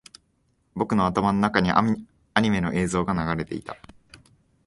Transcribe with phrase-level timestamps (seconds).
[0.73, 3.77] 僕の頭の中にアニメの映像が流れていた